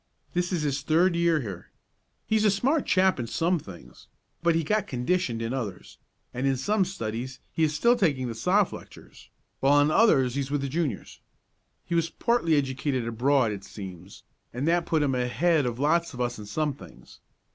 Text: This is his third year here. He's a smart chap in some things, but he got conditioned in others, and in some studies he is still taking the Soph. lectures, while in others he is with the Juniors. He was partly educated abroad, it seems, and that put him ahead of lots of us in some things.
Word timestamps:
This 0.33 0.51
is 0.51 0.63
his 0.63 0.81
third 0.81 1.15
year 1.15 1.41
here. 1.41 1.69
He's 2.25 2.43
a 2.43 2.49
smart 2.49 2.87
chap 2.87 3.19
in 3.19 3.27
some 3.27 3.59
things, 3.59 4.07
but 4.41 4.55
he 4.55 4.63
got 4.63 4.87
conditioned 4.87 5.43
in 5.43 5.53
others, 5.53 5.99
and 6.33 6.47
in 6.47 6.57
some 6.57 6.85
studies 6.85 7.37
he 7.51 7.63
is 7.65 7.75
still 7.75 7.95
taking 7.95 8.27
the 8.27 8.33
Soph. 8.33 8.73
lectures, 8.73 9.29
while 9.59 9.79
in 9.79 9.91
others 9.91 10.33
he 10.33 10.39
is 10.41 10.49
with 10.49 10.61
the 10.61 10.69
Juniors. 10.69 11.19
He 11.85 11.93
was 11.93 12.09
partly 12.09 12.55
educated 12.55 13.05
abroad, 13.07 13.51
it 13.51 13.63
seems, 13.63 14.23
and 14.51 14.67
that 14.67 14.87
put 14.87 15.03
him 15.03 15.13
ahead 15.13 15.67
of 15.67 15.77
lots 15.77 16.15
of 16.15 16.19
us 16.19 16.39
in 16.39 16.47
some 16.47 16.73
things. 16.73 17.19